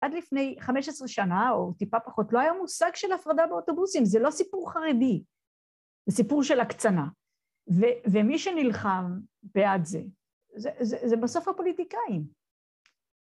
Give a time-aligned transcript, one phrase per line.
[0.00, 4.30] עד לפני 15 שנה, או טיפה פחות, לא היה מושג של הפרדה באוטובוסים, זה לא
[4.30, 5.22] סיפור חרדי,
[6.06, 7.06] זה סיפור של הקצנה.
[7.70, 10.02] ו- ומי שנלחם בעד זה,
[10.56, 12.24] זה, זה, זה בסוף הפוליטיקאים.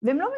[0.03, 0.29] והם לא...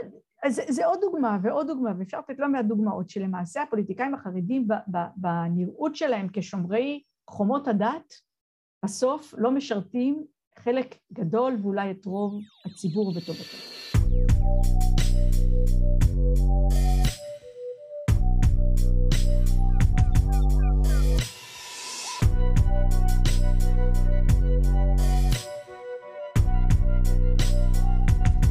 [0.42, 4.68] אז זה עוד דוגמה ועוד דוגמה, ואפשר לתת לא מעט דוגמאות שלמעשה הפוליטיקאים החרדים
[5.16, 8.14] בנראות שלהם כשומרי חומות הדת,
[8.84, 10.26] בסוף לא משרתים
[10.58, 13.77] חלק גדול ואולי את רוב הציבור וטובתו.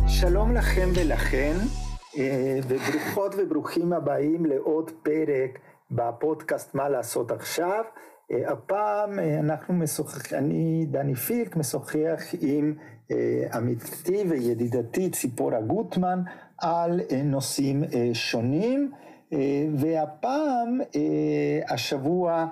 [0.08, 1.54] שלום לכם ולכן,
[2.18, 5.60] אה, וברוכות וברוכים הבאים לעוד פרק
[5.92, 7.84] בפודקאסט מה לעשות עכשיו.
[8.32, 12.74] אה, הפעם אה, אנחנו משוחח, אני דני פילק משוחח עם
[13.54, 16.20] עמיתתי וידידתי ציפורה גוטמן
[16.62, 17.84] על נושאים
[18.14, 18.92] שונים.
[19.78, 20.80] והפעם,
[21.70, 22.48] השבוע,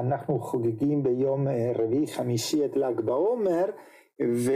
[0.00, 3.64] אנחנו חוגגים ביום רביעי חמישי את ל"ג בעומר,
[4.34, 4.50] ו...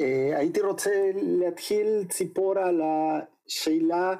[0.00, 4.14] אה, הייתי רוצה להתחיל ציפור על השאלה,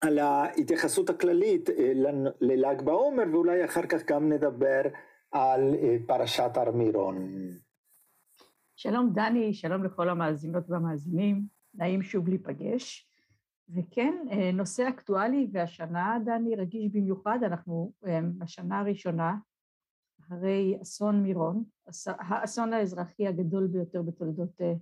[0.00, 1.92] על ההתייחסות הכללית אה,
[2.40, 4.82] לל"ג בעומר ואולי אחר כך גם נדבר
[5.32, 7.32] על אה, פרשת הר מירון.
[8.82, 13.10] שלום דני, שלום לכל המאזינות והמאזינים, נעים שוב להיפגש.
[13.68, 14.14] וכן,
[14.52, 17.92] נושא אקטואלי והשנה, דני, רגיש במיוחד, אנחנו
[18.38, 19.34] בשנה הראשונה
[20.20, 21.64] אחרי אסון מירון,
[22.06, 24.72] האסון האזרחי הגדול ביותר בתולדות אה,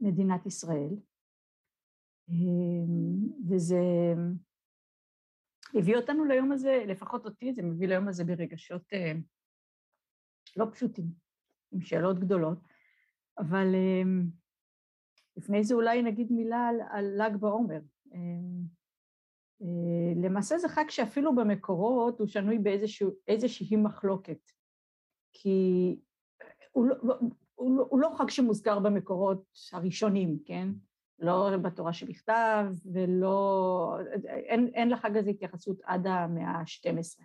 [0.00, 0.90] מדינת ישראל.
[3.48, 3.80] וזה
[5.74, 9.12] הביא אותנו ליום הזה, לפחות אותי, זה מביא ליום הזה ברגשות אה,
[10.56, 11.06] לא פשוטים,
[11.72, 12.58] עם שאלות גדולות,
[13.40, 14.26] אבל אמ,
[15.36, 17.80] לפני זה אולי נגיד מילה על, ל"ג בעומר.
[18.14, 18.60] אמ,
[19.62, 24.50] אה, למעשה זה חג שאפילו במקורות הוא שנוי באיזושהי מחלוקת,
[25.32, 25.96] כי
[26.72, 27.14] הוא לא, לא,
[27.54, 30.68] הוא, לא, הוא לא חג שמוזכר במקורות הראשונים, כן?
[31.18, 33.96] לא בתורה שבכתב ולא...
[34.24, 37.24] אין, אין לחג הזה התייחסות עד המאה ה-12.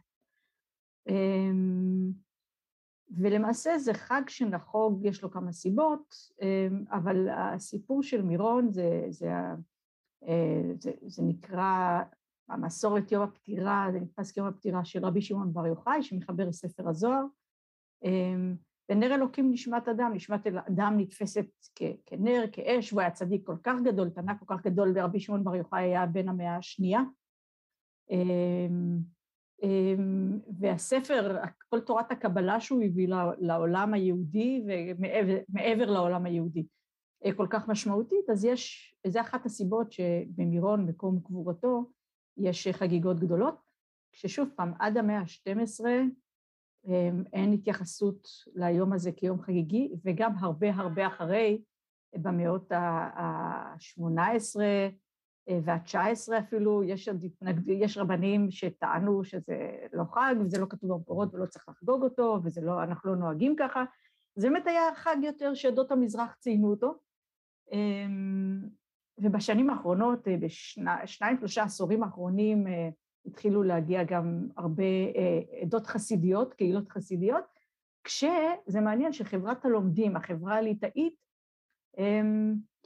[3.12, 9.06] אמ, ולמעשה זה חג שנחוג, יש לו כמה סיבות, אמ, אבל הסיפור של מירון זה,
[9.10, 9.32] זה,
[10.28, 12.02] אה, זה, זה נקרא
[12.50, 17.24] המסורת יום הפטירה, זה נתפס כיום הפטירה של רבי שמעון בר יוחאי, שמחבר לספר הזוהר.
[18.04, 18.56] אמ,
[18.90, 21.46] ונר אלוקים נשמת אדם, נשמת אדם נתפסת
[22.06, 25.56] כנר, כאש, והוא היה צדיק כל כך גדול, תנא כל כך גדול, ורבי שמעון בר
[25.56, 27.02] יוחאי היה בן המאה השנייה.
[29.64, 31.38] אמ, והספר,
[31.70, 33.08] כל תורת הקבלה שהוא הביא
[33.40, 36.66] לעולם היהודי ומעבר לעולם היהודי
[37.26, 41.92] אה, כל כך משמעותית, אז יש, זו אחת הסיבות שבמירון, מקום קבורתו,
[42.38, 43.56] יש חגיגות גדולות,
[44.12, 45.86] כששוב פעם, עד המאה ה-12
[46.88, 51.62] אמ, אין התייחסות ליום הזה כיום חגיגי, וגם הרבה הרבה אחרי,
[52.16, 54.90] במאות ה-18 אה,
[55.48, 57.10] וה-19 אפילו, יש,
[57.68, 63.10] יש רבנים שטענו שזה לא חג וזה לא כתוב במקורות ולא צריך לחגוג אותו, ואנחנו
[63.10, 63.84] לא נוהגים ככה.
[64.36, 66.94] זה באמת היה חג יותר שעדות המזרח ציינו אותו.
[67.72, 68.62] אמ,
[69.18, 72.90] ובשנים האחרונות, אה, בשניים, שלושה עשורים האחרונים, אה,
[73.26, 77.44] התחילו להגיע גם הרבה אה, עדות חסידיות, קהילות חסידיות,
[78.04, 81.26] כשזה מעניין שחברת הלומדים, החברה הליטאית,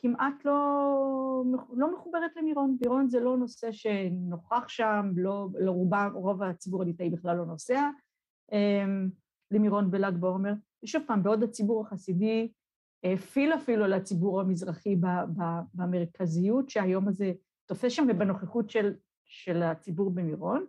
[0.02, 1.44] כמעט לא,
[1.74, 2.78] לא מחוברת למירון.
[2.82, 7.90] מירון זה לא נושא שנוכח שם, לא, לרובה, רוב הציבור הליטאי בכלל לא נוסע
[9.52, 10.54] למירון בל"ג בעומר.
[10.84, 12.52] ושוב פעם, בעוד הציבור החסידי
[13.04, 14.96] הפעיל אפילו לציבור המזרחי
[15.74, 17.32] במרכזיות שהיום הזה
[17.66, 18.94] תופס שם ובנוכחות של
[19.30, 20.66] של הציבור במירון.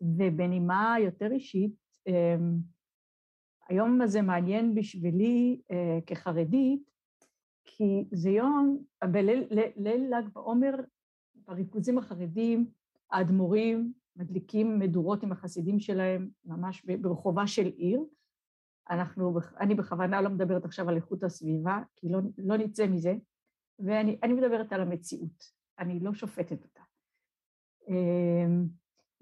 [0.00, 1.74] ובנימה יותר אישית,
[2.06, 2.56] אמ,
[3.68, 6.91] היום הזה מעניין בשבילי אה, כחרדית,
[7.64, 9.46] כי זה יום, בליל
[9.76, 10.74] ל"ג בעומר,
[11.34, 12.70] בריכוזים החרדים,
[13.10, 18.04] האדמו"רים מדליקים מדורות עם החסידים שלהם ממש ברחובה של עיר.
[18.90, 23.14] אנחנו, אני בכוונה לא מדברת עכשיו על איכות הסביבה, כי לא, לא נצא מזה,
[23.78, 25.44] ואני מדברת על המציאות,
[25.78, 26.82] אני לא שופטת אותה.
[27.88, 28.66] אמ,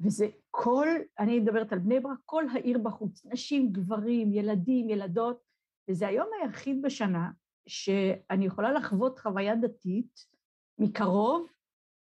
[0.00, 0.88] וזה כל,
[1.19, 5.42] אני מדברת על בני ברק, כל העיר בחוץ, נשים, גברים, ילדים, ילדות,
[5.90, 7.31] וזה היום היחיד בשנה
[7.66, 10.26] שאני יכולה לחוות חוויה דתית
[10.78, 11.46] מקרוב,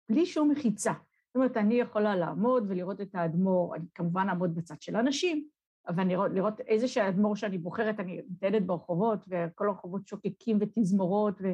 [0.09, 0.93] בלי שום מחיצה.
[1.27, 5.49] זאת אומרת, אני יכולה לעמוד ולראות את האדמו"ר, אני כמובן אעמוד בצד של הנשים,
[5.89, 11.47] אבל לראות, לראות איזה שהאדמו"ר שאני בוחרת, אני מטיילת ברחובות, וכל הרחובות שוקקים ותזמורות, ו,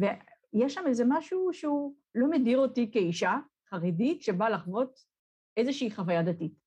[0.00, 0.04] ו,
[0.52, 3.36] יש שם איזה משהו שהוא לא מדיר אותי כאישה
[3.70, 5.04] חרדית שבאה לחוות
[5.56, 6.64] איזושהי חוויה דתית.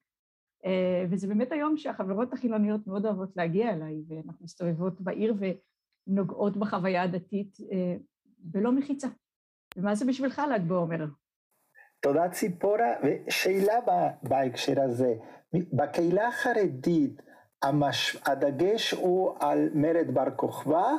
[0.65, 5.33] אה, וזה באמת היום שהחברות החילוניות מאוד אוהבות להגיע אליי, ואנחנו מסתובבות בעיר
[6.07, 7.95] ונוגעות בחוויה הדתית אה,
[8.38, 9.07] בלא מחיצה.
[9.77, 11.06] ומה זה בשבילך ל"ג בעומר?
[12.00, 13.74] תודה ציפורה, ושאלה
[14.24, 15.15] בהקשר הזה,
[15.54, 17.21] בקהילה החרדית
[17.62, 18.18] המש...
[18.25, 20.92] הדגש הוא על מרד בר כוכבא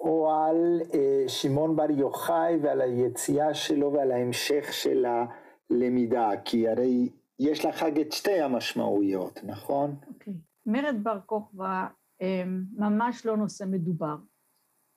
[0.00, 7.08] או על אה, שמעון בר יוחאי ועל היציאה שלו ועל ההמשך של הלמידה, כי הרי
[7.38, 9.96] יש לחג את שתי המשמעויות, נכון?
[10.08, 10.32] אוקיי.
[10.32, 10.36] Okay.
[10.66, 11.86] מרד בר כוכבא
[12.22, 12.42] אה,
[12.76, 14.16] ממש לא נושא מדובר.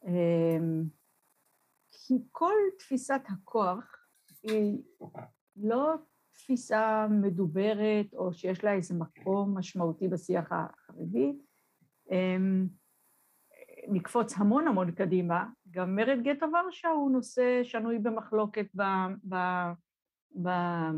[0.05, 0.57] אה,
[1.89, 4.07] כי כל תפיסת הכוח
[4.43, 4.83] היא
[5.55, 5.95] לא
[6.31, 11.33] תפיסה מדוברת או שיש לה איזה מקום משמעותי בשיח החרדי.
[12.11, 12.67] אמ,
[13.87, 18.81] נקפוץ המון המון קדימה, גם מרד גטו ורשה הוא נושא שנוי במחלוקת ב,
[19.29, 19.35] ב,
[20.43, 20.49] ב,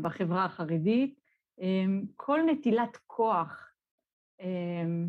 [0.02, 1.20] בחברה החרדית.
[1.58, 3.72] אמ, כל נטילת כוח
[4.40, 5.08] אמ,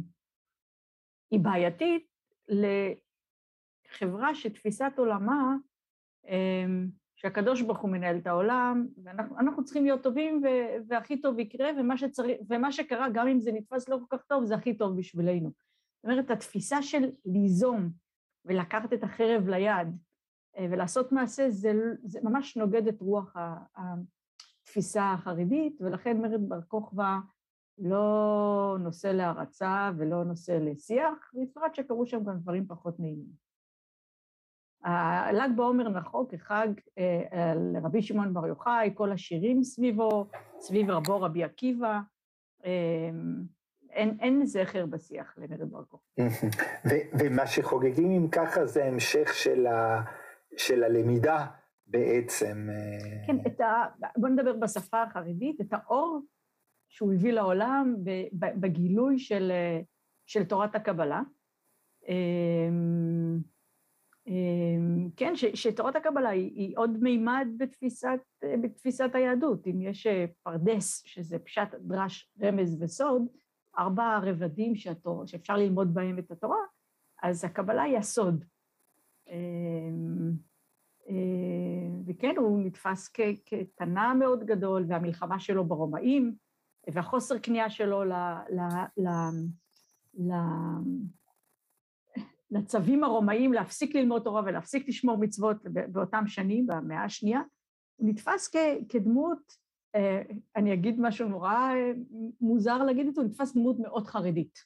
[1.32, 2.08] היא בעייתית
[3.92, 5.56] לחברה שתפיסת עולמה
[7.16, 10.42] שהקדוש ברוך הוא מנהל את העולם, ואנחנו צריכים להיות טובים
[10.88, 14.46] והכי טוב יקרה, ומה, שצריך, ומה שקרה, גם אם זה נתפס לא כל כך טוב,
[14.46, 15.50] זה הכי טוב בשבילנו.
[15.50, 17.90] זאת אומרת, התפיסה של ליזום
[18.46, 19.88] ולקחת את החרב ליד
[20.58, 21.72] אה, ולעשות מעשה, זה,
[22.04, 23.36] זה ממש נוגד את רוח
[23.76, 27.18] התפיסה החרדית, ולכן מרד בר כוכבא
[27.78, 33.49] לא נושא להערצה ולא נושא לשיח, בפרט שקרו שם גם דברים פחות נעימים.
[34.84, 36.68] הל"ג בעומר נחוק כחג
[36.98, 40.26] אה, על רבי שמעון בר יוחאי, כל השירים סביבו,
[40.60, 42.00] סביב רבו רבי עקיבא,
[42.66, 43.10] אה,
[43.90, 46.24] אין, אין זכר בשיח למרד בר כוכבא.
[47.20, 50.02] ומה שחוגגים אם ככה זה המשך של, ה,
[50.58, 51.46] של הלמידה
[51.88, 52.68] בעצם.
[52.70, 53.28] אה.
[53.28, 53.86] כן, את ה,
[54.18, 56.22] בוא נדבר בשפה החרדית, את האור
[56.90, 57.96] שהוא הביא לעולם
[58.34, 59.52] בגילוי של,
[60.26, 61.22] של תורת הקבלה.
[64.30, 68.20] אמ, כן, ש, שתורת הקבלה היא, היא עוד מימד בתפיסת,
[68.64, 69.68] בתפיסת היהדות.
[69.68, 73.22] אם יש אה, פרדס, שזה פשט, דרש, רמז וסוד,
[73.78, 76.58] ארבע רבדים שהתור, שאפשר ללמוד בהם את התורה,
[77.24, 78.46] אז הקבלה היא הסוד.
[79.30, 80.32] אמ,
[81.10, 81.16] אה,
[82.08, 83.14] וכן, הוא נתפס
[83.46, 86.36] כתנא מאוד גדול, והמלחמה שלו ברומאים,
[86.94, 88.14] והחוסר כניעה שלו ל...
[88.50, 88.62] ל,
[88.98, 89.08] ל,
[90.14, 90.34] ל
[92.52, 97.42] לצווים הרומאים להפסיק ללמוד תורה ולהפסיק לשמור מצוות באותם שנים, במאה השנייה,
[97.96, 99.40] הוא נתפס כ- כדמות,
[99.96, 100.22] אה,
[100.56, 101.92] אני אגיד משהו נורא אה,
[102.42, 104.60] מוזר להגיד את זה, הוא נתפס דמות מאוד חרדית.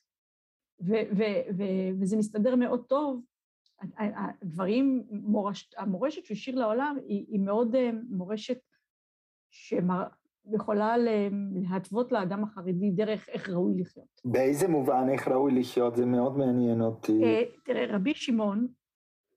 [0.82, 3.24] ו- ו- ו- וזה מסתדר מאוד טוב.
[3.98, 8.58] הדברים, מורש, המורשת שהוא השאיר לעולם היא, היא מאוד אה, מורשת
[9.52, 10.04] שמר,
[10.52, 10.96] יכולה
[11.54, 14.22] להתוות לאדם החרדי דרך איך ראוי לחיות.
[14.26, 15.96] באיזה מובן איך ראוי לחיות?
[15.96, 17.24] זה מאוד מעניין אותי.
[17.24, 18.68] אה, תראה, רבי שמעון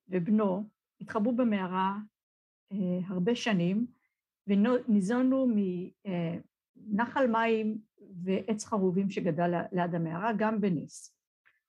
[0.08, 0.64] ובנו
[1.00, 1.96] התחבאו במערה
[2.72, 2.76] אה,
[3.06, 3.86] הרבה שנים,
[4.46, 5.46] וניזונו
[6.76, 7.78] מנחל מים
[8.24, 11.16] ועץ חרובים שגדל ליד המערה, גם בנס.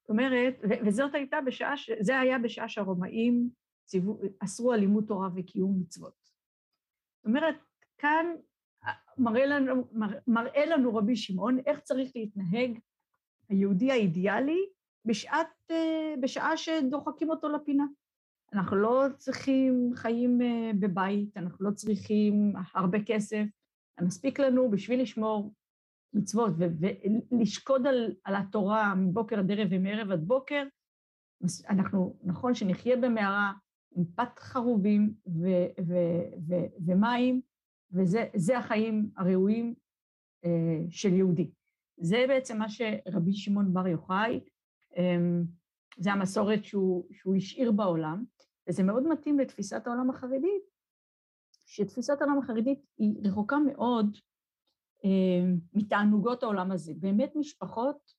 [0.01, 0.55] זאת אומרת,
[0.85, 1.73] וזאת הייתה בשעה.
[1.99, 3.49] זה היה בשעה שהרומאים
[3.85, 6.13] ציוו, אסרו על לימוד תורה וקיום מצוות.
[7.17, 7.55] זאת אומרת,
[7.97, 8.25] כאן
[9.17, 9.87] מראה לנו,
[10.27, 12.79] מראה לנו רבי שמעון איך צריך להתנהג
[13.49, 14.65] היהודי האידיאלי
[15.05, 17.85] בשעת, אה, בשעה שדוחקים אותו לפינה.
[18.53, 23.43] אנחנו לא צריכים חיים אה, בבית, אנחנו לא צריכים הרבה כסף,
[24.01, 25.53] מספיק לנו בשביל לשמור
[26.13, 30.63] מצוות ולשקוד על, על התורה מבוקר עד ערב ומערב עד בוקר.
[31.69, 33.51] אנחנו, נכון שנחיה במערה
[33.95, 35.13] עם פת חרובים
[36.85, 37.41] ומים,
[37.91, 39.75] וזה החיים הראויים
[40.45, 41.51] אה, של יהודי.
[41.97, 44.39] זה בעצם מה שרבי שמעון בר יוחאי,
[44.97, 45.17] אה,
[45.97, 48.23] זה המסורת שהוא, שהוא השאיר בעולם,
[48.69, 50.63] וזה מאוד מתאים לתפיסת העולם החרדית,
[51.65, 54.17] שתפיסת העולם החרדית היא רחוקה מאוד
[55.05, 56.93] אה, מתענוגות העולם הזה.
[56.99, 58.13] באמת משפחות,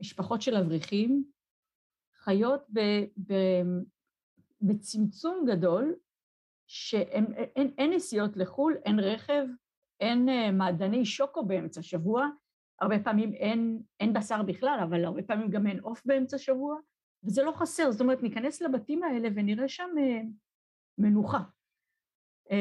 [0.00, 1.24] משפחות של אברכים,
[2.16, 2.80] חיות ב,
[3.16, 3.34] ב,
[4.60, 5.94] בצמצום גדול
[6.74, 9.44] שאין אין, אין נסיעות לחו"ל, אין רכב,
[10.00, 12.28] אין uh, מעדני שוקו באמצע השבוע,
[12.80, 16.76] הרבה פעמים אין, אין בשר בכלל, אבל הרבה פעמים גם אין עוף באמצע השבוע,
[17.24, 20.26] וזה לא חסר, זאת אומרת, ניכנס לבתים האלה ונראה שם uh,
[20.98, 21.40] מנוחה.
[22.48, 22.52] Uh,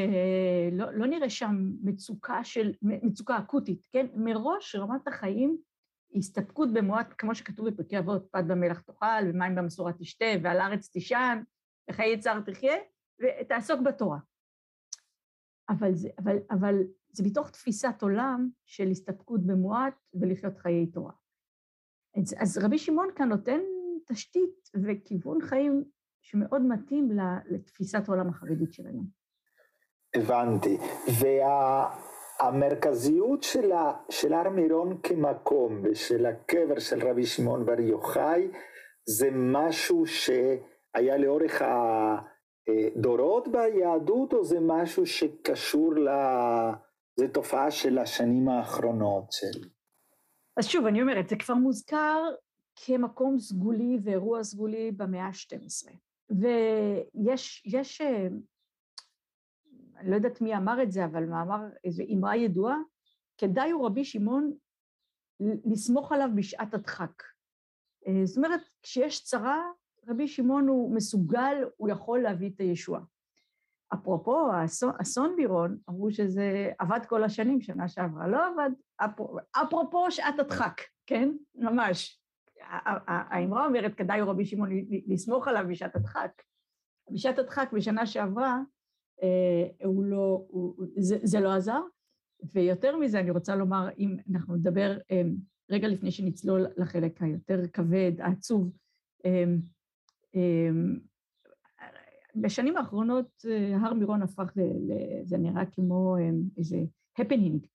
[0.72, 4.06] לא, לא נראה שם מצוקה של, מצוקה אקוטית, כן?
[4.16, 5.58] מראש רמת החיים
[6.16, 11.42] הסתפקות במועט, כמו שכתוב בפרקי אבות, פת במלח תאכל, ומים במשורה תשתה, ועל הארץ תישן,
[11.90, 12.76] וחיי צער תחיה,
[13.22, 14.20] ותעסוק בתורה.
[15.70, 16.76] אבל זה, אבל, אבל
[17.12, 21.12] זה מתוך תפיסת עולם של הסתפקות במועט ולחיות חיי תורה.
[22.18, 23.60] אז, אז רבי שמעון כאן נותן
[24.08, 25.84] תשתית וכיוון חיים
[26.22, 27.10] שמאוד מתאים
[27.46, 29.06] לתפיסת העולם החרדית של היום.
[30.16, 30.78] הבנתי.
[32.42, 38.52] והמרכזיות וה, של הר מירון כמקום ושל הקבר של רבי שמעון בר יוחאי
[39.06, 41.62] זה משהו שהיה לאורך
[42.68, 46.10] הדורות ביהדות או זה משהו שקשור ל...
[47.16, 49.70] זה תופעה של השנים האחרונות של...
[50.58, 52.24] אז שוב, אני אומרת, זה כבר מוזכר
[52.76, 55.92] כמקום סגולי ואירוע סגולי במאה ה-12.
[56.30, 58.28] ויש, יש, אה,
[59.98, 62.78] אני לא יודעת מי אמר את זה, אבל מאמר, איזו אמרה ידועה,
[63.38, 64.54] כדאי הוא רבי שמעון
[65.66, 67.24] לסמוך עליו בשעת הדחק.
[68.08, 69.62] אה, זאת אומרת, כשיש צרה,
[70.08, 73.02] רבי שמעון הוא מסוגל, הוא יכול להביא את הישועה.
[73.94, 78.70] אפרופו אסון, אסון בירון, אמרו שזה עבד כל השנים, שנה שעברה, לא עבד,
[79.52, 81.30] אפרופו, שעת הדחק, כן?
[81.56, 82.22] ממש.
[83.08, 84.70] האמרה אומרת, כדאי רבי שמעון
[85.08, 86.32] לסמוך עליו בשעת הדחק.
[87.12, 88.60] בשעת הדחק בשנה שעברה,
[89.24, 91.82] אה, הוא לא, הוא, זה, זה לא עזר,
[92.54, 95.22] ויותר מזה אני רוצה לומר, אם אנחנו נדבר אה,
[95.72, 98.72] רגע לפני שנצלול לחלק היותר כבד, העצוב,
[99.26, 99.44] אה,
[102.36, 103.46] בשנים האחרונות
[103.82, 104.52] הר מירון הפך,
[105.24, 106.16] זה נראה כמו
[106.58, 106.78] איזה
[107.18, 107.66] הפנינג,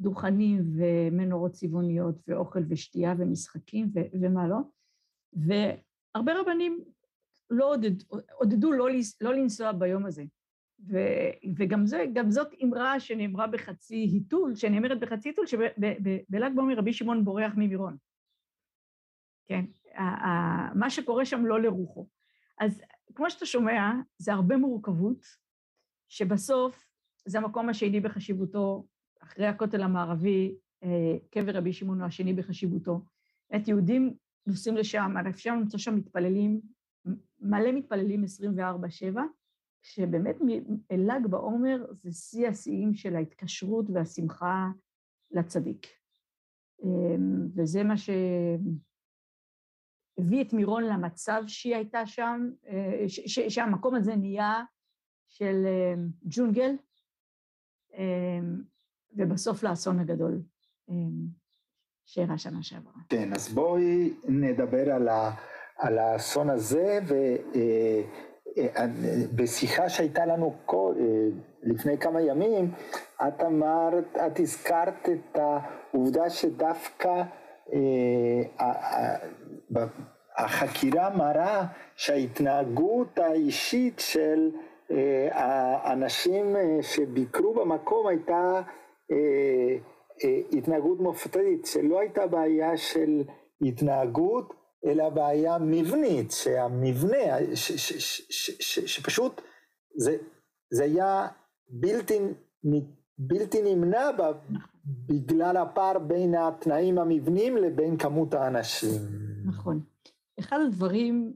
[0.00, 4.56] דוכנים ומנורות צבעוניות ואוכל ושתייה ומשחקים ומה לא,
[5.32, 6.84] והרבה רבנים
[7.50, 8.02] לא עודד,
[8.38, 8.88] עודדו לא,
[9.20, 10.24] לא לנסוע ביום הזה.
[10.88, 10.98] ו,
[11.56, 17.52] וגם זה, זאת אמרה שנאמרה בחצי היתול, שנאמרת בחצי היתול, שבל"ג בעומר רבי שמעון בורח
[17.56, 17.96] ממירון.
[19.46, 19.64] כן,
[20.74, 22.06] מה שקורה שם לא לרוחו.
[22.60, 22.82] אז
[23.14, 25.24] כמו שאתה שומע, זה הרבה מורכבות,
[26.08, 26.86] שבסוף
[27.26, 28.86] זה המקום השני בחשיבותו,
[29.22, 33.00] אחרי הכותל המערבי, אה, קבר רבי שמעון הוא השני בחשיבותו.
[33.56, 34.14] את יהודים
[34.46, 36.60] נוסעים לשם, אפשר למצוא שם מתפללים,
[37.40, 39.20] מלא מתפללים 24-7,
[39.82, 40.36] שבאמת
[40.90, 44.68] ל"ג בעומר זה שיא השיאים של ההתקשרות והשמחה
[45.30, 45.86] לצדיק.
[46.82, 47.94] אמ, וזה מה
[50.16, 53.04] שהביא את מירון למצב שהיא הייתה שם, אה,
[53.48, 54.62] שהמקום הזה נהיה
[55.28, 56.76] של אמ, ג'ונגל,
[57.94, 58.62] אמ,
[59.16, 60.42] ובסוף לאסון הגדול
[62.06, 62.92] שאירע שנה שעברה.
[63.08, 65.30] כן, אז בואי נדבר על, ה,
[65.76, 66.98] על האסון הזה,
[69.32, 70.76] ובשיחה אה, אה, שהייתה לנו אה,
[71.62, 72.72] לפני כמה ימים,
[73.28, 77.22] את אמרת, את הזכרת את העובדה שדווקא
[80.36, 81.64] החקירה מראה
[81.96, 84.50] שההתנהגות האישית של
[85.32, 88.62] האנשים שביקרו במקום הייתה
[90.24, 93.22] אה, התנהגות מופתית, שלא הייתה בעיה של
[93.60, 94.54] התנהגות,
[94.86, 97.92] אלא בעיה מבנית, שהמבנה, ש, ש,
[98.60, 99.40] ש, שפשוט
[99.96, 100.16] זה,
[100.70, 101.26] זה היה
[101.68, 102.18] בלתי,
[103.18, 104.22] בלתי נמנע ב,
[105.06, 109.00] בגלל הפער בין התנאים המבנים לבין כמות האנשים.
[109.46, 109.84] נכון.
[110.40, 111.34] אחד הדברים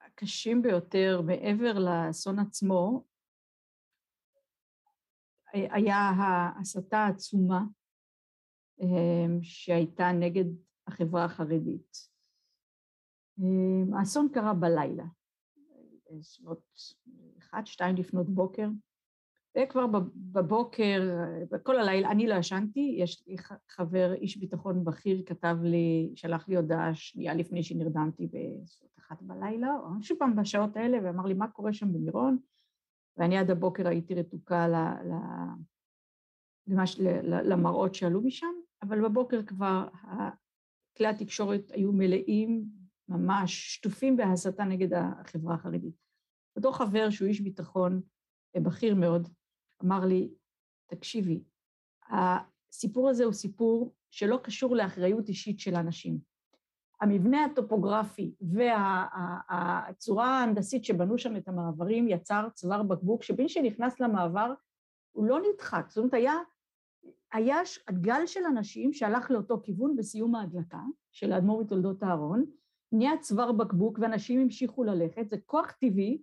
[0.00, 3.04] הקשים ביותר מעבר לאסון עצמו,
[5.52, 7.62] היה ההסתה העצומה
[8.80, 10.44] אמ, שהייתה נגד
[10.86, 11.96] החברה החרדית.
[13.38, 15.04] אמ, האסון קרה בלילה,
[16.18, 16.62] בסביבות
[17.38, 18.68] אחת, שתיים לפנות בוקר,
[19.58, 21.02] וכבר בבוקר,
[21.62, 23.36] כל הלילה, אני לא ישנתי, יש לי
[23.68, 29.68] חבר, איש ביטחון בכיר, כתב לי, שלח לי הודעה שנייה לפני שנרדמתי בסביבות אחת בלילה,
[29.78, 32.38] או שוב פעם בשעות האלה, ואמר לי, מה קורה שם במירון?
[33.16, 34.74] ואני עד הבוקר הייתי רתוקה ל,
[35.08, 35.14] ל,
[36.66, 39.88] למש, למראות שעלו משם, אבל בבוקר כבר
[40.96, 42.64] כלי התקשורת היו מלאים,
[43.08, 45.94] ממש שטופים בהסתה נגד החברה החרדית.
[46.56, 48.00] אותו חבר שהוא איש ביטחון
[48.56, 49.28] אה, בכיר מאוד,
[49.84, 50.34] אמר לי,
[50.86, 51.42] תקשיבי,
[52.10, 56.18] הסיפור הזה הוא סיפור שלא קשור לאחריות אישית של אנשים.
[57.00, 64.52] המבנה הטופוגרפי והצורה ההנדסית שבנו שם את המעברים יצר צוואר בקבוק, שמי שנכנס למעבר
[65.12, 66.34] הוא לא נדחק, זאת אומרת היה
[67.32, 67.58] היה
[67.90, 72.44] גל של אנשים שהלך לאותו כיוון בסיום ההדלקה של האדמו"ר מתולדות אהרון,
[72.92, 76.22] נהיה צוואר בקבוק ואנשים המשיכו ללכת, זה כוח טבעי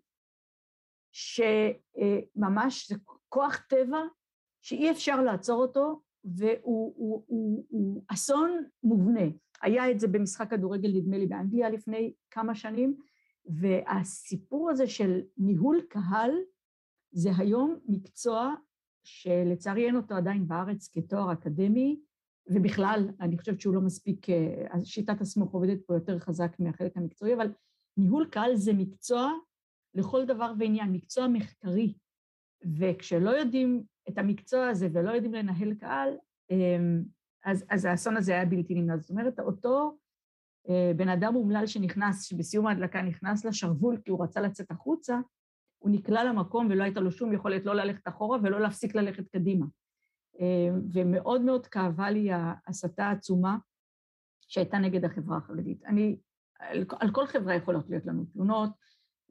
[1.20, 2.96] שממש, זה
[3.30, 4.02] כוח טבע
[4.62, 9.26] שאי אפשר לעצור אותו והוא הוא, הוא, הוא אסון מובנה.
[9.62, 12.98] היה את זה במשחק כדורגל, נדמה לי, באנגליה לפני כמה שנים,
[13.46, 16.32] והסיפור הזה של ניהול קהל
[17.12, 18.54] זה היום מקצוע
[19.04, 22.00] שלצערי אין אותו עדיין בארץ כתואר אקדמי,
[22.50, 27.34] ובכלל, אני חושבת שהוא לא מספיק, אה, שיטת הסמוך עובדת פה יותר חזק מהחלק המקצועי,
[27.34, 27.54] אבל
[27.98, 29.32] ניהול קהל זה מקצוע
[30.00, 31.94] לכל דבר ועניין, מקצוע מחקרי.
[32.80, 36.18] וכשלא יודעים את המקצוע הזה ולא יודעים לנהל קהל,
[36.50, 37.04] אמ,
[37.46, 38.98] אז, אז האסון הזה היה בלתי נמנע.
[38.98, 39.98] זאת אומרת, אותו
[40.70, 45.20] אה, בן אדם אומלל שנכנס, שבסיום ההדלקה נכנס לשרוול כי הוא רצה לצאת החוצה,
[45.80, 49.66] הוא נקלע למקום ולא הייתה לו שום יכולת לא ללכת אחורה ולא להפסיק ללכת קדימה.
[50.40, 53.58] אה, ומאוד מאוד כאבה לי ההסתה העצומה
[54.48, 55.86] שהייתה נגד החברה החרדית.
[55.86, 56.20] אני,
[56.60, 58.70] על, כל חברה יכולות להיות לנו תלונות,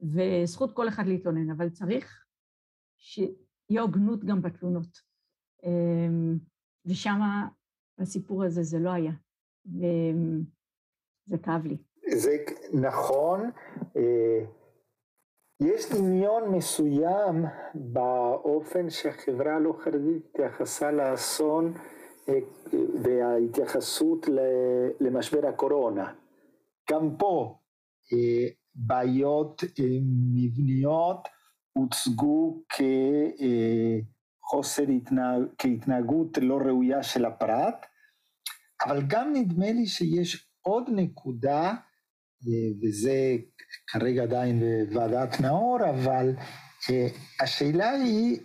[0.01, 2.25] וזכות כל אחד להתלונן, אבל צריך
[2.97, 5.01] שיהיה הוגנות גם בתלונות.
[5.63, 6.09] אה,
[6.85, 7.19] ושם
[7.99, 9.11] בסיפור הזה זה לא היה,
[9.65, 11.77] וזה כאב לי.
[12.15, 12.37] זה
[12.73, 13.49] נכון.
[13.97, 14.45] אה,
[15.61, 21.73] יש דמיון מסוים באופן שהחברה הלא חרדית התייחסה לאסון
[22.29, 22.39] אה,
[23.03, 24.25] וההתייחסות
[24.99, 26.13] למשבר הקורונה.
[26.91, 27.59] גם פה
[28.13, 28.47] אה,
[28.87, 29.63] בעיות
[30.33, 31.27] מבניות
[31.73, 32.63] הוצגו
[34.43, 37.85] כחוסר התנהג, כהתנהגות לא ראויה של הפרט,
[38.85, 41.73] אבל גם נדמה לי שיש עוד נקודה,
[42.81, 43.35] וזה
[43.87, 46.35] כרגע עדיין בוועדת נאור, אבל
[47.41, 48.39] השאלה היא,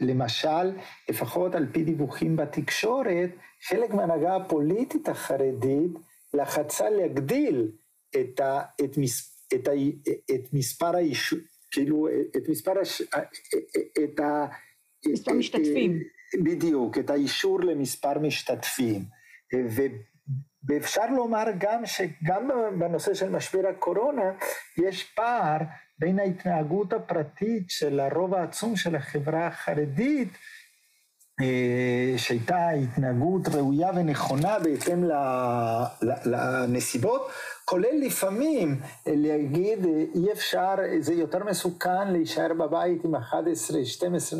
[0.00, 0.72] למשל,
[1.08, 3.30] לפחות על פי דיווחים בתקשורת,
[3.68, 5.92] חלק מההנהגה הפוליטית החרדית
[6.34, 7.68] לחצה להגדיל
[8.20, 9.72] את, ה, את, מס, את, ה,
[10.34, 11.38] את מספר האישור,
[11.70, 13.02] כאילו, את מספר, הש,
[14.04, 14.46] את ה...
[15.06, 16.02] מספר משתתפים.
[16.44, 19.04] בדיוק, את האישור למספר משתתפים.
[19.54, 19.82] ו...
[20.68, 24.32] ואפשר לומר גם שגם בנושא של משבר הקורונה
[24.76, 25.58] יש פער
[25.98, 30.28] בין ההתנהגות הפרטית של הרוב העצום של החברה החרדית
[31.40, 35.04] אה, שהייתה התנהגות ראויה ונכונה בהתאם
[36.24, 37.30] לנסיבות,
[37.64, 43.18] כולל לפעמים להגיד אי אפשר, זה יותר מסוכן להישאר בבית עם 11-12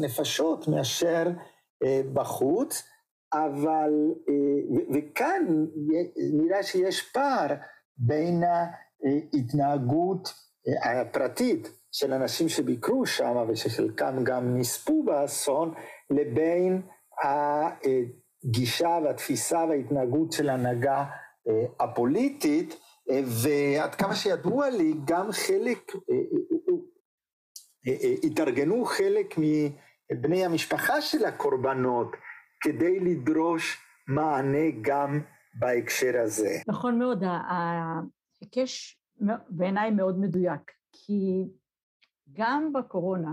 [0.01, 1.27] נפשות מאשר
[1.85, 2.83] אה, בחוץ,
[3.33, 3.91] אבל,
[4.29, 5.43] אה, וכאן
[6.33, 7.55] נראה שיש פער
[7.97, 8.43] בין
[9.35, 10.29] ההתנהגות
[10.85, 15.75] הפרטית של אנשים שביקרו שם ושחלקם גם נספו באסון,
[16.11, 16.83] לבין
[17.25, 21.05] הגישה והתפיסה וההתנהגות של ההנהגה
[21.49, 22.77] אה, הפוליטית, אה,
[23.09, 25.93] ועד כמה שידוע לי, גם חלק,
[28.23, 29.35] התארגנו חלק
[30.13, 32.17] מבני המשפחה של הקורבנות
[32.61, 35.21] כדי לדרוש מענה גם
[35.59, 36.59] בהקשר הזה.
[36.69, 39.01] נכון מאוד, ההיקש
[39.49, 41.45] בעיניי מאוד מדויק, כי
[42.33, 43.33] גם בקורונה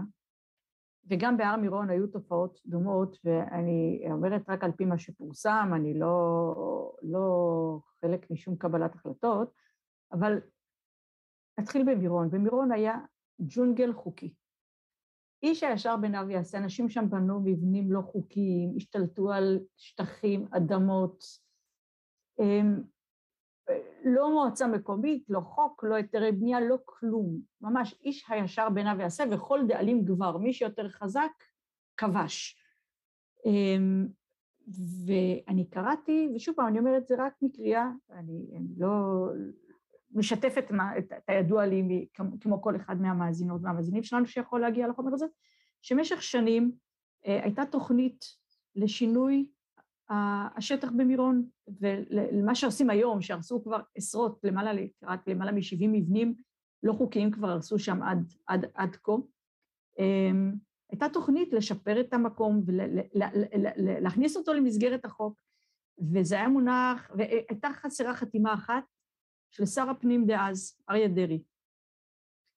[1.09, 6.55] וגם בהר מירון היו תופעות דומות, ואני אומרת רק על פי מה שפורסם, אני לא,
[7.01, 9.53] לא חלק משום קבלת החלטות,
[10.11, 10.39] אבל
[11.59, 12.29] נתחיל במירון.
[12.29, 12.95] במירון היה
[13.39, 14.33] ג'ונגל חוקי.
[15.43, 21.23] איש הישר בעיניו יעשה, אנשים שם בנו מבנים לא חוקיים, השתלטו על שטחים, אדמות,
[24.05, 27.41] לא מועצה מקומית, לא חוק, לא היתרי בנייה, לא כלום.
[27.61, 31.31] ממש איש הישר בעיניו יעשה, וכל דאלים גבר, מי שיותר חזק,
[31.97, 32.65] כבש.
[35.05, 39.25] ואני קראתי, ושוב פעם, אני אומרת, זה רק מקריאה, אני, אני לא
[40.11, 42.07] משתפת את, את הידוע לי
[42.41, 45.25] כמו כל אחד מהמאזינות והמאזינים שלנו שיכול להגיע לחומר הזה,
[45.81, 46.71] שמשך שנים
[47.27, 48.25] אה, הייתה תוכנית
[48.75, 49.45] לשינוי
[50.57, 51.45] השטח במירון,
[51.79, 56.35] ולמה שעושים היום, שהרסו כבר עשרות, למעלה, לקראת למעלה מ-70 מבנים
[56.83, 59.11] לא חוקיים כבר הרסו שם עד, עד, עד כה.
[60.91, 65.41] הייתה תוכנית לשפר את המקום ולהכניס אותו למסגרת החוק,
[66.13, 68.83] וזה היה מונח, והייתה חסרה חתימה אחת
[69.51, 71.43] של שר הפנים דאז, אריה דרעי.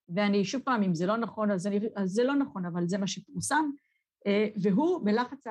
[0.08, 2.98] ואני, שוב פעם, אם זה לא נכון, אז, אני, אז זה לא נכון, אבל זה
[2.98, 3.70] מה שפורסם,
[4.26, 5.44] אה, והוא בלחץ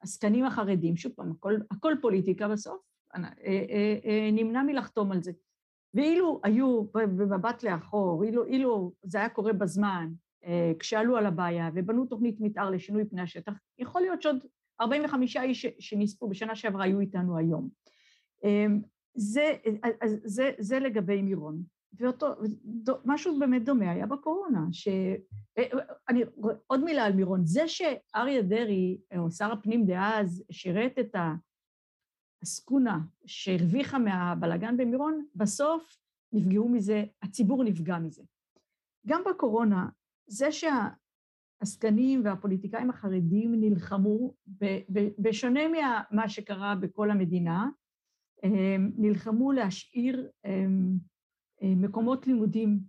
[0.00, 2.82] העסקנים החרדים, שוב פעם, הכל, הכל פוליטיקה בסוף,
[3.14, 3.20] אה,
[4.04, 5.32] אה, נמנע מלחתום על זה.
[5.94, 10.12] ואילו היו במבט לאחור, אילו, אילו זה היה קורה בזמן,
[10.78, 14.44] כשעלו על הבעיה ובנו תוכנית מתאר לשינוי פני השטח, יכול להיות שעוד
[14.80, 17.68] 45 איש שנספו בשנה שעברה היו איתנו היום.
[19.14, 19.54] זה,
[20.24, 21.62] זה, זה לגבי מירון.
[21.98, 22.26] ואותו,
[23.04, 24.88] משהו באמת דומה היה בקורונה, ש...
[26.08, 26.22] אני,
[26.66, 31.16] עוד מילה על מירון, זה שאריה דרעי, או שר הפנים דאז, שירת את
[32.42, 35.96] הסקונה שהרוויחה מהבלגן במירון, בסוף
[36.32, 38.22] נפגעו מזה, הציבור נפגע מזה.
[39.06, 39.88] גם בקורונה,
[40.26, 40.48] זה
[41.60, 44.34] העסקנים והפוליטיקאים החרדים נלחמו,
[45.18, 47.68] בשונה ממה שקרה בכל המדינה,
[48.96, 50.30] נלחמו להשאיר
[51.62, 52.80] מקומות לימודים,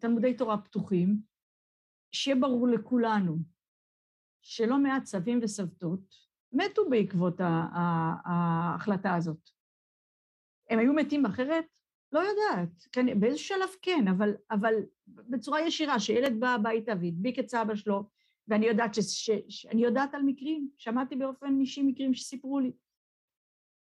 [0.00, 1.20] תלמודי תורה פתוחים,
[2.12, 3.36] שיהיה ברור לכולנו
[4.42, 6.14] שלא מעט סבים וסבתות
[6.52, 9.50] מתו בעקבות ההחלטה הזאת.
[10.70, 11.66] הם היו מתים אחרת?
[12.12, 14.74] לא יודעת, כן, באיזה שלב כן, אבל, אבל
[15.14, 18.04] בצורה ישירה, שילד בא הביתה והדביק את סבא שלו,
[18.48, 22.72] ואני יודעת, ש, ש, ש, אני יודעת על מקרים, שמעתי באופן אישי מקרים שסיפרו לי.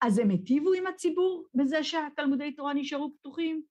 [0.01, 3.63] אז הם היטיבו עם הציבור בזה שהתלמודי תורה נשארו פתוחים?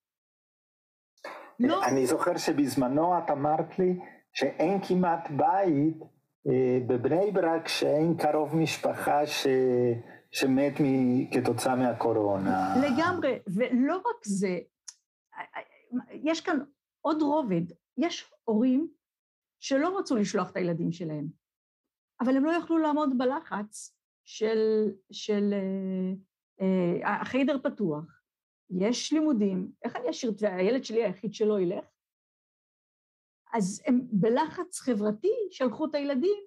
[1.60, 1.86] לא.
[1.86, 4.00] אני זוכר שבזמנו את אמרת לי
[4.34, 5.98] שאין כמעט בית
[6.48, 9.48] אה, בבני ברק שאין קרוב משפחה ש...
[10.32, 10.74] שמת
[11.32, 12.76] כתוצאה מהקורונה.
[12.82, 14.58] לגמרי, ולא רק זה,
[16.12, 16.60] יש כאן
[17.08, 17.62] עוד רובד,
[17.98, 18.88] יש הורים
[19.60, 21.28] שלא רצו לשלוח את הילדים שלהם,
[22.22, 26.14] אבל הם לא יכלו לעמוד בלחץ של, של אה,
[26.62, 28.22] אה, החיידר פתוח,
[28.70, 31.86] יש לימודים, איך אני אשאיר את הילד שלי היחיד שלא ילך?
[33.54, 36.44] אז הם בלחץ חברתי שלחו את הילדים,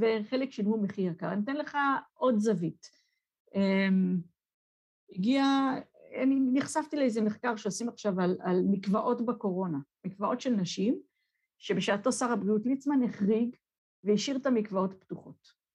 [0.00, 1.32] וחלק שילמו מחיר יקר.
[1.32, 1.76] אני אתן לך
[2.14, 2.86] עוד זווית.
[3.54, 4.20] אמ,
[5.12, 5.42] הגיע,
[6.22, 11.00] אני נחשפתי לאיזה מחקר שעושים עכשיו על, על מקוואות בקורונה, מקוואות של נשים,
[11.58, 13.56] שבשעתו שר הבריאות ליצמן החריג
[14.04, 15.66] והשאיר את המקוואות פתוחות.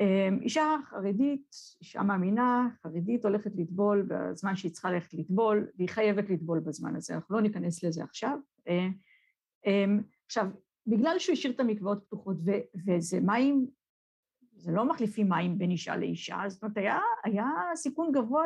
[0.00, 6.30] אמ, אישה חרדית, אישה מאמינה, חרדית, הולכת לטבול בזמן שהיא צריכה ללכת לטבול, והיא חייבת
[6.30, 8.38] לטבול בזמן הזה, אנחנו לא ניכנס לזה עכשיו.
[9.66, 10.46] אמ, עכשיו,
[10.86, 12.36] בגלל שהוא השאיר את המקוואות פתוחות,
[12.86, 13.66] וזה מים
[14.64, 18.44] זה לא מחליפים מים בין אישה לאישה, זאת אומרת, היה, היה סיכון גבוה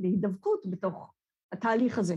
[0.00, 1.14] להידבקות בתוך
[1.52, 2.14] התהליך הזה.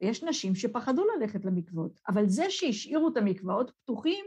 [0.00, 4.24] ויש נשים שפחדו ללכת למקוואות, אבל זה שהשאירו את המקוואות פתוחים,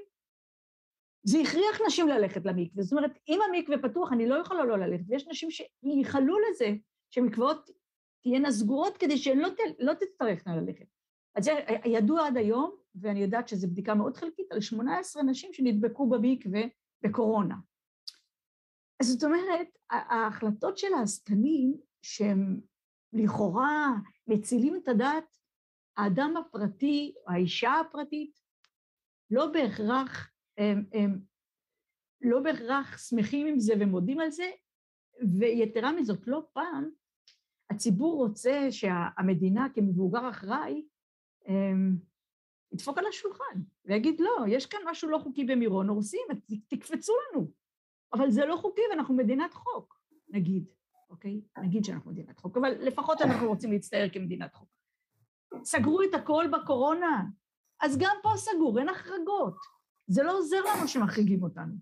[1.23, 2.83] זה הכריח נשים ללכת למקווה.
[2.83, 6.75] זאת אומרת, אם המקווה פתוח, אני לא יכולה לא ללכת, ויש נשים שייחלו לזה
[7.09, 7.69] שמקוואות
[8.23, 10.85] תהיינה סגורות כדי שהן לא, לא תצטרכנה ללכת.
[11.35, 11.51] אז זה
[11.85, 16.61] ידוע עד היום, ואני יודעת שזו בדיקה מאוד חלקית, על 18 נשים שנדבקו במקווה
[17.03, 17.55] בקורונה.
[19.01, 22.59] אז זאת אומרת, ההחלטות של העסקנים, שהם
[23.13, 23.87] לכאורה
[24.27, 25.37] מצילים את הדעת,
[25.97, 28.39] האדם הפרטי, האישה הפרטית,
[29.31, 31.19] לא בהכרח, הם, הם
[32.21, 34.51] לא בהכרח שמחים עם זה ומודים על זה,
[35.39, 36.89] ויתרה מזאת, לא פעם,
[37.69, 40.85] הציבור רוצה שהמדינה כמבוגר אחראי
[42.73, 46.21] ידפוק על השולחן ויגיד, לא, יש כאן משהו לא חוקי במירון, הורסים,
[46.67, 47.60] תקפצו לנו.
[48.13, 50.65] אבל זה לא חוקי ואנחנו מדינת חוק, נגיד,
[51.09, 51.41] אוקיי?
[51.57, 54.69] נגיד שאנחנו מדינת חוק, אבל לפחות אנחנו רוצים להצטייר כמדינת חוק.
[55.63, 57.25] סגרו את הכל בקורונה,
[57.81, 59.55] אז גם פה סגור, אין החרגות.
[60.07, 61.73] זה לא עוזר לנו שמחריגים אותנו.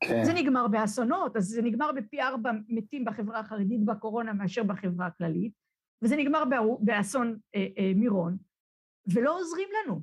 [0.00, 0.24] כן.
[0.24, 5.52] זה נגמר באסונות, אז זה נגמר בפי ארבע מתים בחברה החרדית בקורונה מאשר בחברה הכללית,
[6.02, 6.44] וזה נגמר
[6.80, 8.36] באסון אה, אה, מירון,
[9.14, 10.02] ולא עוזרים לנו.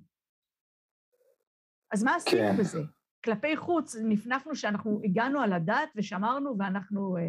[1.91, 2.57] אז מה עשינו כן.
[2.57, 2.81] בזה?
[3.23, 7.27] כלפי חוץ נפנפנו שאנחנו הגענו על הדת ושמרנו ואנחנו אה,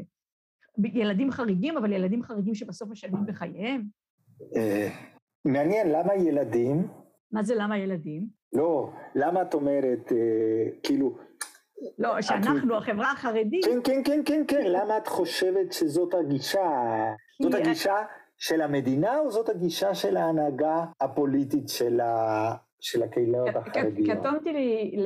[0.95, 3.83] ילדים חריגים, אבל ילדים חריגים שבסוף משלמים בחייהם.
[4.57, 4.89] אה,
[5.45, 6.89] מעניין, למה ילדים?
[7.33, 8.27] מה זה למה ילדים?
[8.53, 11.19] לא, למה את אומרת, אה, כאילו...
[11.99, 13.65] לא, שאנחנו, החברה החרדית...
[13.65, 16.71] כן, כן, כן, כן, כן, למה את חושבת שזאת הגישה?
[17.43, 17.97] זאת הגישה
[18.39, 22.55] של המדינה או זאת הגישה של ההנהגה הפוליטית של ה...
[22.85, 24.19] של הקהילות החרדיות.
[24.19, 24.97] קטונתי לי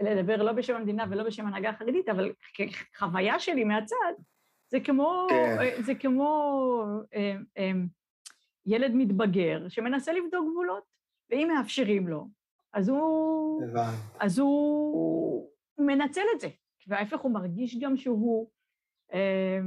[0.00, 4.12] לדבר לא בשם המדינה ולא בשם ההנהגה החרדית, אבל כחוויה שלי מהצד,
[4.68, 5.82] זה כמו, כן.
[5.82, 7.70] זה כמו אה, אה,
[8.66, 10.84] ילד מתבגר שמנסה לבדוק גבולות,
[11.30, 12.28] ואם מאפשרים לו,
[12.72, 13.62] אז הוא,
[14.20, 16.48] אז הוא מנצל את זה,
[16.86, 18.50] וההפך הוא מרגיש גם שהוא,
[19.12, 19.60] אה,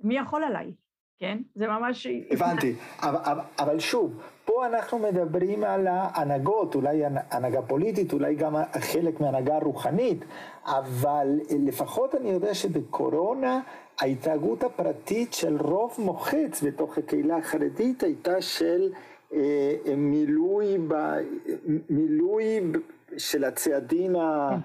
[0.00, 0.72] מי יכול עליי,
[1.18, 1.38] כן?
[1.54, 2.06] זה ממש...
[2.30, 9.20] הבנתי, אבל, אבל שוב, פה אנחנו מדברים על ההנהגות, אולי הנהגה פוליטית, אולי גם חלק
[9.20, 10.24] מהנהגה רוחנית,
[10.64, 11.28] אבל
[11.66, 13.60] לפחות אני יודע שבקורונה
[14.00, 18.92] ההתנהגות הפרטית של רוב מוחץ בתוך הקהילה החרדית הייתה של
[19.32, 19.38] אה,
[19.96, 20.94] מילוי, ב,
[21.90, 22.60] מילוי
[23.18, 24.56] של הצעדים ה...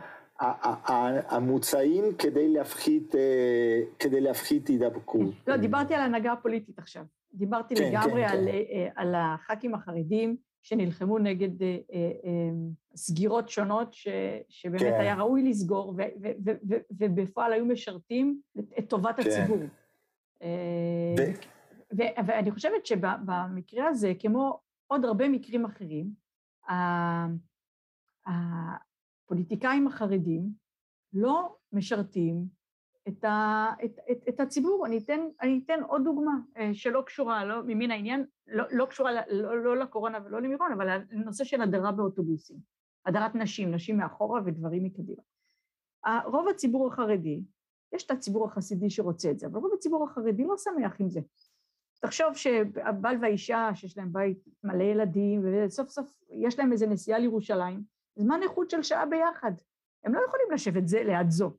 [1.27, 5.33] המוצעים כדי להפחית, אה, כדי להפחית הידבקות.
[5.47, 7.05] לא, דיברתי על הנהגה הפוליטית עכשיו.
[7.33, 8.51] דיברתי כן, לגמרי כן, על, כן.
[8.51, 11.77] אה, על הח"כים החרדים שנלחמו נגד אה,
[12.95, 14.07] סגירות שונות ש,
[14.49, 14.99] שבאמת כן.
[14.99, 18.41] היה ראוי לסגור, ו, ו, ו, ו, ובפועל היו משרתים
[18.79, 19.29] את טובת כן.
[19.29, 19.57] הציבור.
[21.17, 21.21] ו...
[21.97, 26.07] ו, ואני חושבת שבמקרה הזה, כמו עוד הרבה מקרים אחרים,
[29.31, 30.49] הפוליטיקאים החרדים
[31.13, 32.45] לא משרתים
[33.07, 34.85] את, ה, את, את, את הציבור.
[34.85, 39.11] אני אתן, אני אתן עוד דוגמה אה, שלא קשורה, לא ממין העניין, לא, לא קשורה
[39.29, 42.57] לא, לא לקורונה ולא למירון, אבל לנושא של הדרה באוטובוסים,
[43.05, 45.21] הדרת נשים, נשים מאחורה ודברים מקדימה.
[46.25, 47.41] רוב הציבור החרדי,
[47.93, 51.21] יש את הציבור החסידי שרוצה את זה, אבל רוב הציבור החרדי לא שמח עם זה.
[52.01, 58.00] תחשוב שהבעל והאישה שיש להם בית מלא ילדים, וסוף סוף יש להם איזה נסיעה לירושלים,
[58.21, 59.51] זמן איכות של שעה ביחד.
[60.03, 61.53] הם לא יכולים לשבת זה ליד זו.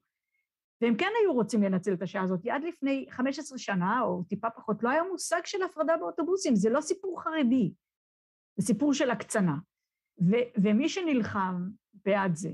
[0.81, 2.47] והם כן היו רוצים לנצל את השעה הזאת.
[2.47, 6.81] עד לפני 15 שנה, או טיפה פחות, לא היה מושג של הפרדה באוטובוסים, זה לא
[6.81, 7.73] סיפור חרדי,
[8.57, 9.57] זה סיפור של הקצנה.
[10.31, 11.69] ו- ומי שנלחם
[12.05, 12.51] בעד זה,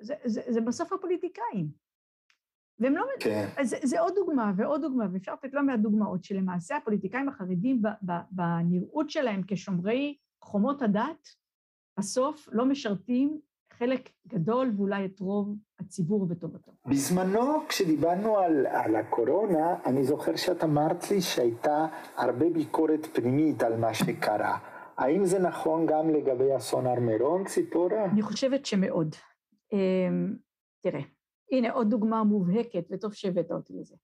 [0.00, 1.70] זה, זה, זה בסוף הפוליטיקאים.
[2.78, 3.04] והם לא...
[3.20, 3.48] כן.
[3.62, 7.82] זה, זה עוד דוגמה ועוד דוגמה, ואפשר לתת לא מעט דוגמאות שלמעשה הפוליטיקאים החרדים
[8.30, 11.28] בנראות שלהם כשומרי חומות הדת,
[11.98, 13.40] בסוף לא משרתים
[13.72, 16.72] חלק גדול ואולי את רוב הציבור וטובתו.
[16.86, 23.76] בזמנו כשדיברנו על, על הקורונה, אני זוכר שאת אמרת לי שהייתה הרבה ביקורת פנימית על
[23.76, 24.58] מה שקרה.
[24.96, 28.04] האם זה נכון גם לגבי אסון הר מירון, ציפורה?
[28.04, 29.14] אני חושבת שמאוד.
[29.72, 30.36] אמ,
[30.82, 31.00] תראה,
[31.52, 33.96] הנה עוד דוגמה מובהקת, וטוב שהבאת אותי לזה.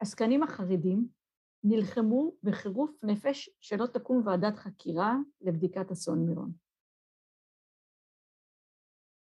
[0.00, 1.08] העסקנים החרדים
[1.64, 6.52] נלחמו בחירוף נפש שלא תקום ועדת חקירה לבדיקת אסון מירון.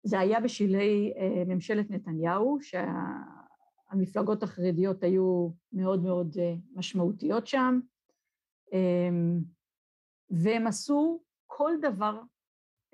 [0.04, 7.80] זה היה בשלהי אה, ממשלת נתניהו, שהמפלגות החרדיות היו מאוד מאוד אה, משמעותיות שם,
[8.74, 9.40] אמ,
[10.30, 12.22] והם עשו כל דבר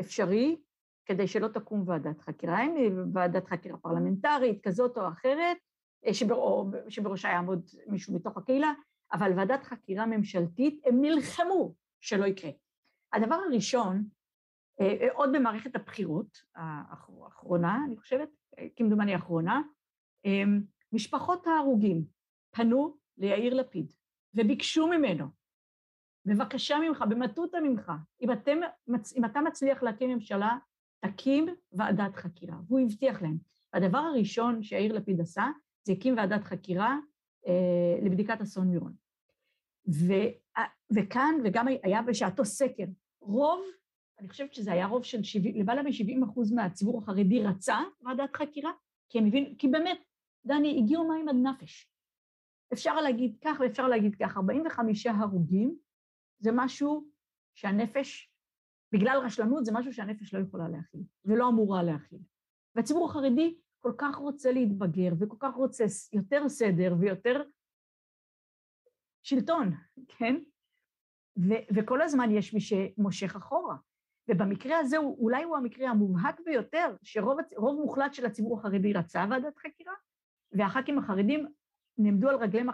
[0.01, 0.61] אפשרי
[1.05, 2.75] כדי שלא תקום ועדת חקירה, אין
[3.13, 5.57] ועדת חקירה פרלמנטרית כזאת או אחרת,
[6.07, 8.73] אה, שבר, שבראשה יעמוד מישהו מתוך הקהילה,
[9.13, 12.51] אבל ועדת חקירה ממשלתית, הם נלחמו שלא יקרה.
[13.13, 14.03] הדבר הראשון,
[14.81, 18.29] אה, אה, עוד במערכת הבחירות האחרונה, אני חושבת,
[18.75, 19.61] כמדומני האחרונה,
[20.91, 22.05] משפחות ההרוגים
[22.51, 23.93] פנו ליאיר לפיד
[24.33, 25.27] וביקשו ממנו,
[26.25, 28.57] בבקשה ממך, במטותא ממך, אם, אתם,
[29.15, 30.57] אם אתה מצליח להקים ממשלה,
[30.99, 33.37] תקים ועדת חקירה, והוא הבטיח להם.
[33.73, 35.45] הדבר הראשון שיאיר לפיד עשה,
[35.83, 36.97] זה הקים ועדת חקירה
[37.47, 39.02] אה, לבדיקת אסון מירון.
[39.87, 40.13] ו,
[40.95, 42.85] וכאן, וגם היה בשעתו סקר,
[43.21, 43.61] רוב,
[44.19, 48.71] אני חושבת שזה היה רוב של 70, למעלה מ-70 אחוז מהציבור החרדי רצה ועדת חקירה,
[49.09, 49.97] כי הם הבינו, כי באמת,
[50.45, 51.89] דני, הגיעו מים עד נפש.
[52.73, 55.77] אפשר להגיד כך ואפשר להגיד כך, 45 הרוגים
[56.39, 57.07] זה משהו
[57.55, 58.33] שהנפש
[58.93, 62.19] בגלל רשלנות זה משהו שהנפש לא יכולה להכיל ולא אמורה להכיל.
[62.75, 67.43] והציבור החרדי כל כך רוצה להתבגר וכל כך רוצה יותר סדר ויותר
[69.23, 69.71] שלטון,
[70.07, 70.35] כן?
[71.37, 73.75] ו- וכל הזמן יש מי שמושך אחורה.
[74.27, 77.39] ובמקרה הזה הוא, אולי הוא המקרה המובהק ביותר, שרוב
[77.81, 79.93] מוחלט של הציבור החרדי רצה ועדת חקירה,
[80.51, 81.47] והח"כים החרדים
[81.97, 82.67] נעמדו על רגליהם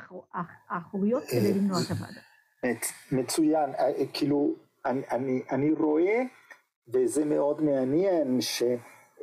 [0.70, 2.22] האחוריות כדי למנוע את הוועדה.
[3.12, 6.22] מצוין, אה, אה, כאילו אני, אני, אני רואה,
[6.88, 8.64] וזה מאוד מעניין, ש,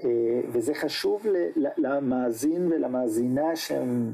[0.04, 1.26] אה, וזה חשוב
[1.76, 4.12] למאזין ולמאזינה שהם,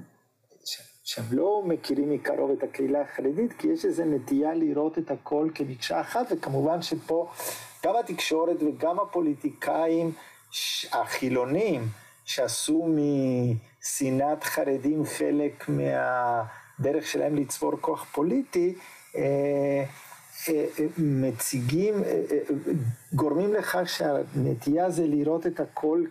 [0.64, 0.91] שהם
[1.30, 6.26] לא מכירים מקרוב את הקהילה החרדית, כי יש איזו נטייה לראות את הכל כמקשה אחת,
[6.30, 7.30] וכמובן שפה
[7.84, 10.12] גם התקשורת וגם הפוליטיקאים
[10.92, 11.86] החילונים,
[12.24, 18.74] שעשו משנאת חרדים חלק מהדרך שלהם לצבור כוח פוליטי,
[19.16, 19.84] אה,
[20.98, 21.94] מציגים,
[23.12, 26.04] גורמים לכך שהנטייה זה לראות את הכל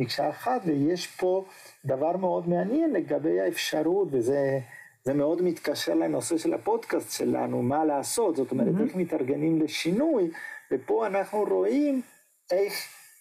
[0.00, 1.44] כמקשה אחת, ויש פה
[1.84, 4.58] דבר מאוד מעניין לגבי האפשרות, וזה
[5.04, 8.82] זה מאוד מתקשר לנושא של הפודקאסט שלנו, מה לעשות, זאת אומרת, mm-hmm.
[8.82, 10.30] איך מתארגנים לשינוי,
[10.72, 12.02] ופה אנחנו רואים
[12.50, 12.72] איך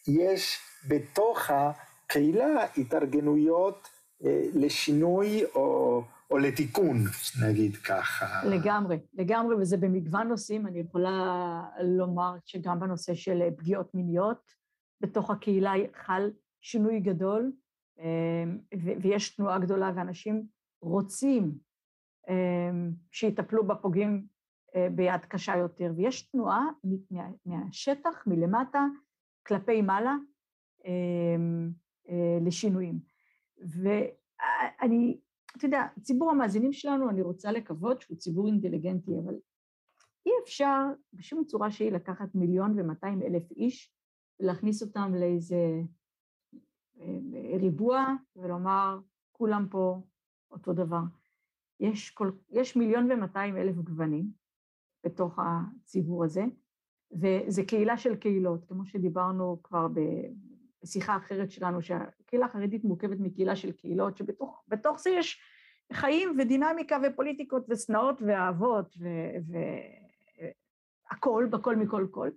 [0.07, 3.87] יש בתוך הקהילה התארגנויות
[4.25, 6.97] אה, לשינוי או או לתיקון,
[7.43, 8.25] נגיד ככה.
[8.45, 10.67] לגמרי, לגמרי, וזה במגוון נושאים.
[10.67, 14.37] אני יכולה לומר שגם בנושא של פגיעות מיניות,
[15.01, 15.73] בתוך הקהילה
[16.05, 16.29] חל
[16.61, 17.51] שינוי גדול,
[17.99, 18.59] אמ,
[19.01, 20.47] ויש תנועה גדולה, ואנשים
[20.81, 21.57] רוצים
[22.29, 24.27] אמ, שיטפלו בפוגעים
[24.75, 26.65] אה, ביד קשה יותר, ויש תנועה
[27.45, 28.85] מהשטח, מלמטה,
[29.47, 30.15] כלפי מעלה,
[30.85, 31.71] אמ,
[32.09, 32.99] אה, לשינויים.
[33.57, 35.19] ואני
[35.57, 39.35] אתה יודע, ציבור המאזינים שלנו, אני רוצה לקוות שהוא ציבור אינטליגנטי, אבל
[40.25, 43.93] אי אפשר בשום צורה שהיא לקחת מיליון ומאתיים אלף איש
[44.39, 45.81] ולהכניס אותם לאיזה
[47.59, 48.99] ריבוע ולומר,
[49.31, 50.01] כולם פה
[50.51, 51.01] אותו דבר.
[51.79, 54.31] יש, כל, יש מיליון ומאתיים אלף גוונים
[55.03, 56.43] בתוך הציבור הזה,
[57.12, 59.88] וזה קהילה של קהילות, כמו שדיברנו כבר
[60.83, 65.41] בשיחה אחרת שלנו, שהקהילה החרדית מורכבת מקהילה של קהילות, שבתוך זה יש
[65.93, 68.95] חיים ודינמיקה ופוליטיקות ושנאות ואהבות
[71.12, 72.29] והכול, בכל מכל כל.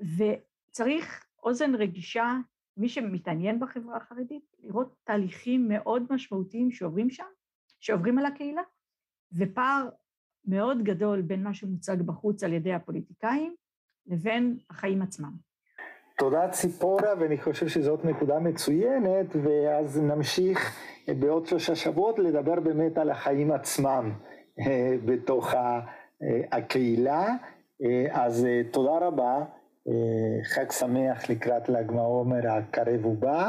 [0.00, 2.36] וצריך אוזן רגישה,
[2.76, 7.24] מי שמתעניין בחברה החרדית, לראות תהליכים מאוד משמעותיים שעוברים שם,
[7.80, 8.62] שעוברים על הקהילה,
[9.38, 9.88] ופער
[10.44, 13.54] מאוד גדול בין מה שמוצג בחוץ על ידי הפוליטיקאים
[14.06, 15.32] לבין החיים עצמם.
[16.18, 20.76] תודה ציפורה, ואני חושב שזאת נקודה מצוינת, ואז נמשיך
[21.08, 24.12] בעוד שלושה שבועות לדבר באמת על החיים עצמם
[24.60, 25.80] אה, בתוך אה,
[26.52, 27.26] הקהילה.
[27.82, 29.44] אה, אז תודה רבה,
[30.54, 33.48] חג שמח לקראת ל"ג בעומר הקרב ובא,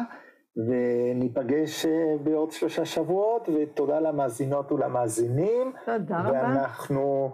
[0.68, 1.86] וניפגש
[2.24, 5.72] בעוד שלושה שבועות, ותודה למאזינות ולמאזינים.
[5.86, 6.32] תודה רבה.
[6.32, 7.30] ואנחנו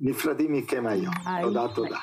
[0.00, 1.14] נפרדים מכם היום.
[1.42, 1.98] תודה, תודה.